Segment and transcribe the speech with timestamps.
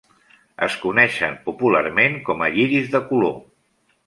[0.67, 3.39] Es coneixen popularment com a lliris de color.